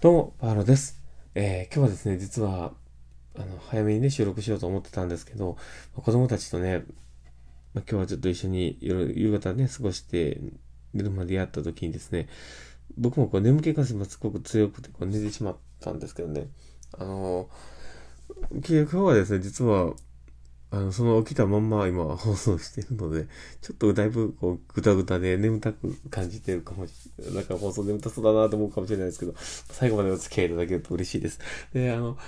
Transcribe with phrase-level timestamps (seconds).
[0.00, 1.02] どうも、パーロです。
[1.34, 2.72] えー今日はですね、実は、
[3.36, 5.56] あの、早めにね、収録しようと思ってたんですけど、
[5.92, 6.84] 子供たちとね、
[7.74, 10.38] ま、今日はちょっと一緒に夜、夕方ね、過ごして、
[10.94, 12.28] 寝るまでやった時にですね、
[12.96, 16.46] 僕もこう眠気がすごく強くて、こう寝てしまったんですけどね、
[16.96, 19.94] あのー、今日はですね、実は、
[20.70, 23.26] あの、その起きたまんま今放送してるので、
[23.62, 27.34] ちょっとだいぶこう、ぐたぐたで眠たく感じてるかもしれない。
[27.36, 31.38] なんか放送眠たそうだなと思うかもしれないですけど、最後までお付き合いいただけると嬉しいです。
[31.72, 32.18] で、あの、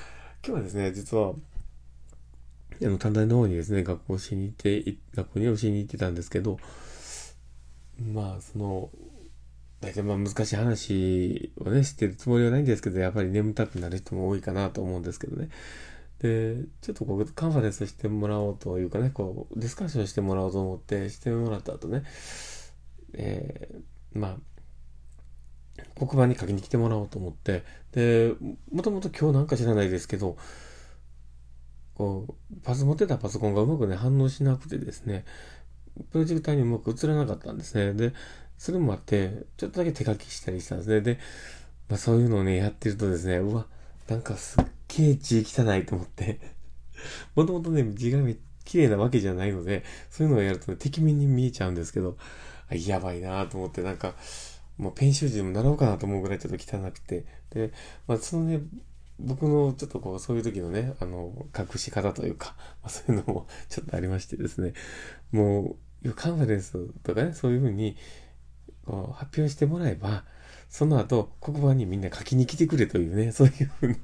[0.46, 1.34] 今日はですね、実は、
[2.82, 6.58] あの、短大の方にですね、学校しに行って、学校に教えに行ってたんですけど、
[8.00, 8.90] まあ、その、
[9.80, 15.48] 大体まあ難しい話をね、知ってるつもりはないんですけど、やっぱり眠たくなる人も多いかなと思うんですけどね。
[16.20, 22.02] で、ちょっとこう、カンファレンスしてもらおうというかね、こう、ディスカッションしてもらおうと思って、してもらった後ね、
[23.14, 24.36] えー、まあ、
[25.94, 28.34] 黒板に書きに来てもらおうと思って、で、
[28.70, 30.36] もともと今日なんか知らないですけど、
[31.94, 35.24] こう、パソ持ってたパソコンがうまくね、反応しなくてですね、
[36.12, 37.94] プロジェクターにうまく映らなかったんですね。
[37.94, 38.12] で、
[38.58, 41.00] それもあって、ちょっとだけ手書きしたりしたんですね。
[41.00, 41.18] で、
[41.88, 43.66] まあそういうのをね、やってるとですね、うわ、
[44.08, 44.64] なんかすっ
[44.96, 46.40] げえ字汚いと思って。
[47.34, 52.16] もともとね、字がめ綺麗なわけじゃないので、そういうのをやるとね、てきめんに見えちゃうんですけど、
[52.68, 54.14] あやばいなと思って、なんか、
[54.76, 57.24] もうペン習字でも習おうかなと思うぐらいちょっと汚くて。
[57.50, 57.72] で、
[58.06, 58.60] まあそのね、
[59.18, 64.72] 僕のちょっとこう、そういう時のね、あの、隠し方というか、まあ、そういうのもちょっとありましてですね、
[65.32, 67.96] もう、カンファレンスとかね、そういうふうに、
[68.86, 70.24] こう、発表してもらえば、
[70.68, 73.96] その後、黒板にみんな書きに来てくれというね、そういうふうに、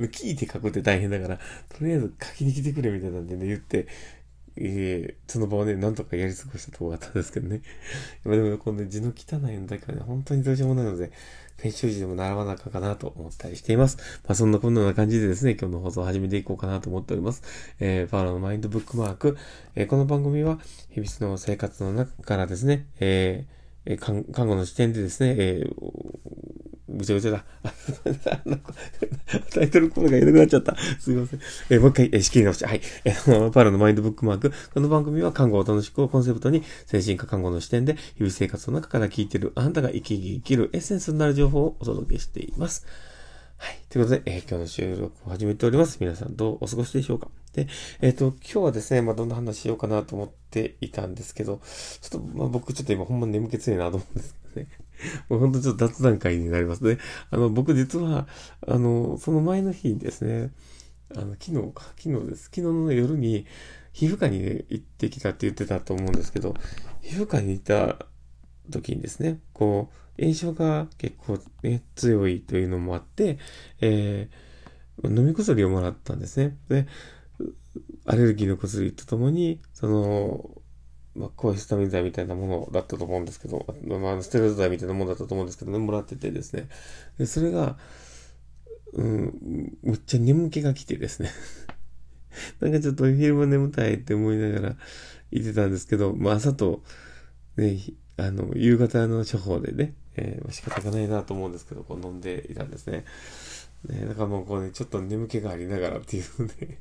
[0.00, 1.38] 聞いて書くって大変だから、
[1.68, 3.86] とりあえず書きに来てくれみたいなんでね、言って、
[4.58, 7.60] えー、その場をね、なんとかやり過ごしたとこがあったんですけどね。
[8.24, 11.12] まあでも、この字の汚いのだけはね、本当にどうしようもないので、
[11.60, 13.98] 編集時でも習わなかかなと思ったりしています。
[14.26, 17.42] まあそんなこんな感じでですね、今日の放送を始めていこうかなと思っております。
[17.80, 19.36] えー、パーロのマインドブックマーク。
[19.74, 20.58] えーこの番組は、
[20.90, 23.56] 日々の生活の中からですね、えー
[23.98, 25.74] 看護の視点でですね、えー
[26.96, 27.44] ぐちゃぐちゃだ。
[29.54, 30.76] タイトルコールがいなくなっちゃった。
[30.98, 31.40] すいません。
[31.70, 32.66] えーもう一回、えー仕切り直して。
[32.66, 32.80] はい。
[33.04, 34.52] えー パラのマインドブックマーク。
[34.72, 42.86] この番組は看護を楽しくをコンセプトに、精神科看護の視点で、日々生活の中から聞いているあなたが生き生きるエッセンスになる情報をお届けしています。
[43.58, 43.78] はい。
[43.88, 45.98] ということで、えー今日の収録を始めております。
[46.00, 47.28] 皆さんどうお過ごしでしょうか？
[47.56, 47.68] で、
[48.02, 51.62] えっ、と、今日はですね、まあ、どんな話しようかなと思っていたんですけど、
[52.02, 54.68] ちょっと、まあ、僕ちょっと今ほんま眠気強いなと思うんですけどね。
[55.30, 56.98] もうほんとちょっと雑談会になりますね。
[57.30, 58.28] あの、僕実は、
[58.66, 60.50] あの、その前の日にですね、
[61.14, 62.44] あの、昨日か、昨日です。
[62.44, 63.46] 昨日の夜に、
[63.94, 66.54] 皮膚科に、ね、行ってきたって言ってたと思うんですけど、
[67.00, 68.06] 皮膚科に行った
[68.70, 73.38] 時にですね、こう、炎症が結構ね、強いというのもあって、
[73.80, 74.46] えー
[75.04, 76.56] 飲み薬をもらったんですね。
[76.68, 76.86] で、
[78.06, 80.62] アレルギーの薬とともに、その、
[81.14, 86.68] まあ、抗ヒスタミン剤みたいなものだったと思うんですけど、まあ、ステロイド剤みたいなものだったと思うんですけどね、もらっててですね。
[87.18, 87.76] で、それが、
[88.92, 91.30] うん、めっちゃ眠気が来てですね。
[92.60, 94.76] なんかちょっと昼間眠たいって思いながら
[95.32, 96.82] 言ってたんですけど、まあ朝と、
[97.56, 97.78] ね、
[98.16, 103.04] あの、夕方の処方でね、えー仕方がないなと思うんですけど、こう飲んでいたんですね。
[103.88, 106.78] ね、だからもうこうね、ちょっと眠気がありながらっていうので、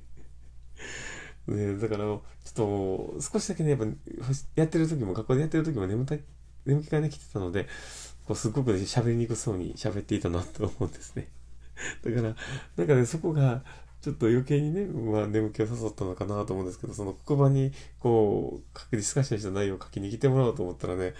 [1.47, 3.85] ね、だから、ちょっと、少しだけね、やっぱ、
[4.55, 6.15] やってる時も、学校でやってる時も眠た、
[6.65, 7.67] 眠気がね、来てたので、
[8.25, 11.27] こう、すっごくね、喋りにくそうに喋っていたなと思うんですね。
[12.03, 12.35] だから、
[12.77, 13.63] なんかね、そこが、
[14.01, 21.13] ちょっと余計にね、まあ、眠気を誘ったのかなと思うんですけど、その黒板に、こう、ディスカッションした内容を書きに来てもらおうと思ったらね、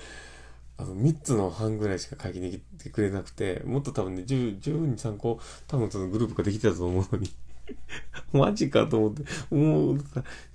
[0.77, 7.29] あの、3つの半ぐらいしか書きに来てくれなくて、もっと多分ね、10、12、3個、多分そのグループができてたと思うのに、
[8.33, 10.03] マジかと思って、もう、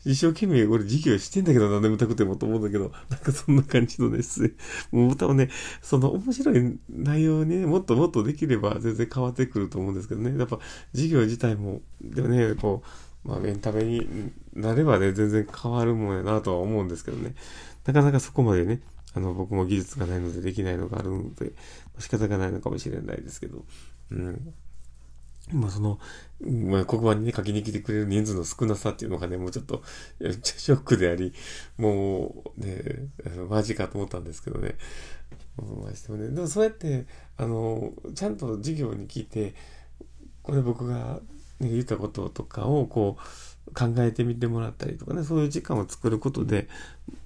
[0.05, 4.55] 一生懸命俺授業してんだけどな、眠たくてもと思うんだけど、なんかそんな感じのです。
[4.91, 5.51] もう多分ね、
[5.83, 10.37] その面白い内容にね、もっともっとできれば全然変わってくると思うんですけどね。
[10.39, 10.59] やっぱ
[10.93, 12.83] 授業自体も、でもね、こ
[13.25, 17.35] う、まあエンタメになればね、全然変わるもんやなとは思うんですけどね。
[17.85, 18.81] なかなかそこまでね、
[19.15, 21.53] あの、僕も技術がないのでできないのがあるので、
[21.99, 23.65] 仕方がないのかもしれないですけど、
[24.11, 24.55] うん。
[25.53, 25.99] まあその、
[26.41, 29.83] まあ黒板にね、書きに来てくれる人数の少なさっていうのがね、もうちょっと、
[30.21, 31.33] ショックであり、
[31.79, 33.09] もうね、
[33.49, 34.77] マジかと思ったんですけどね。
[35.57, 37.07] ましてもね、でもそうやって、
[37.37, 39.55] あの、ちゃんと授業に聞いて、
[40.43, 41.21] これ僕が、
[41.61, 46.69] ね、言ったこととかをこう、考えてみてもらったりとかね、そういう時間を作ることで、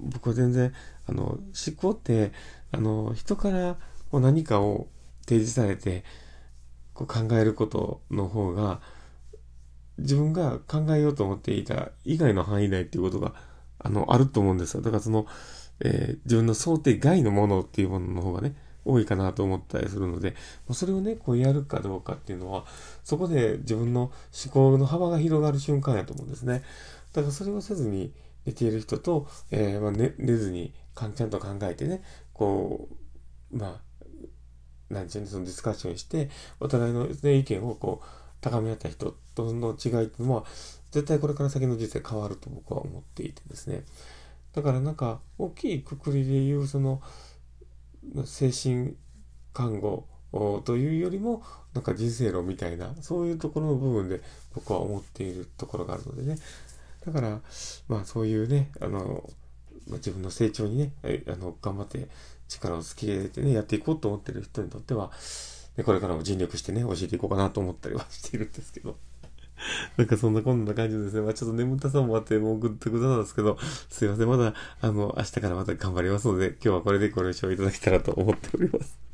[0.00, 0.72] 僕は全然、
[1.06, 1.40] あの、思
[1.76, 2.32] 考って、
[2.72, 3.76] あの、人から
[4.10, 4.88] こう何かを
[5.26, 6.04] 提示されて、
[6.94, 8.80] こう考えることの方が、
[9.98, 13.34] 自分が考えようと思っていた以外の範囲内っていうことが、
[13.78, 14.82] あの、あると思うんですよ。
[14.82, 15.26] だからその、
[15.80, 20.34] えー、自分の想定外のものっていうものの方がね、多いかなと思ったりするので、
[20.72, 22.64] それをね、こうやるかどうかっていうのは、
[23.02, 24.12] そこで自分の
[24.44, 26.62] 思考の幅が広がる瞬間やと思うんですね。
[27.12, 28.12] だからそれをせずに
[28.44, 32.02] 寝ている人と、えー、まあ、寝寝ずにかんちゃんと考えてね、
[32.32, 32.88] こ
[33.52, 33.80] う、まあ、
[34.94, 36.30] なんちゅうの、そのディスカッションして、
[36.60, 38.06] お互いの、ね、意見をこう、
[38.40, 40.44] 高め合った人との違いっていうのは、
[40.90, 43.84] 絶対これから先の人生変わると僕は思っていてですね。
[44.54, 47.02] だからなんか、大きいくくりで言う、その、
[48.24, 48.94] 精神
[49.52, 50.06] 看護
[50.64, 51.42] というよりも、
[51.74, 54.20] なんか人生論みたいな、そういうところの部分で
[54.54, 56.38] 僕は思っているところがあるのでね。
[57.04, 57.40] だから、
[57.88, 59.28] まあそういうね、あの、
[59.88, 60.92] まあ、自分の成長にね、
[61.26, 62.08] あの、頑張って
[62.48, 65.10] 力をつけてね、やっていこうと思ってる人にとっては、
[65.76, 68.96] ね、これからも尽力してね、教えていこうかなと思ったりはしているんですけど。
[69.96, 71.22] なんかそんなこんな感じですね。
[71.22, 73.56] まあちょっと眠たさもあって、もうぐっとぐだなんですけど、
[73.88, 74.28] すいません。
[74.28, 79.13] まだ、あの、明日からまた頑張りますので、今日はこれでご了承いただけたらと思っております。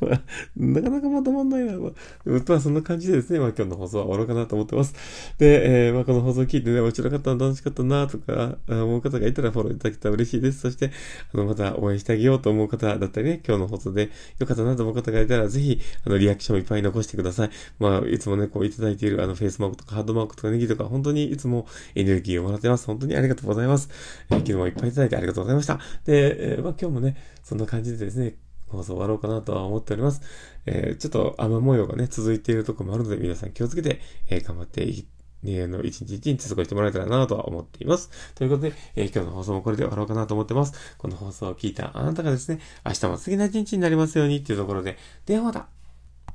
[0.00, 0.20] まあ、
[0.56, 1.78] なかなかまとまんないな。
[1.78, 1.92] まあ、
[2.26, 4.94] まあ、そんな感じでですね、まあ今日の放送は終わろうかなと思ってます。
[5.38, 10.60] で、えー、まあこの放送を聞いてね、面白かったな、楽しかったな、とか、思う方がいたらフォローいただけたら嬉しいです。
[10.60, 10.90] そして、
[11.32, 17.50] あの、また応援してあげようと思う方だったりね、今日の放送で良かったなと思う方がいたら、ぜひ、あの、リアクションいっぱい残してください。
[17.78, 22.86] まあ、いつもね、こういただいているあの、フェイスマークとかハードマークとかネギとか、本当にいつもエネルギーをもらってます。
[22.86, 23.88] 本当にありがとうございます。
[24.30, 25.78] えー、昨日もいっぱいいただいてありがとうございました。
[26.04, 28.34] で、えー、まあ今日もね、そんな感じでですね、
[28.70, 30.22] 放送終わろうかなとは思っております。
[30.66, 35.06] えー、ちょっと雨模様がね、続いているところもあるので、皆さん気をつけて、えー、頑張ってい
[35.42, 38.10] ね、の、一日一日過ごしてもらえたらなとは思っています。
[38.34, 40.96] ということで、えー、今日の放送もこれで終わろうかなと思ってます。
[40.98, 45.68] この放送を聞いたあなたがですね、明日も素敵な一日になりますようにっていうところで、ではまた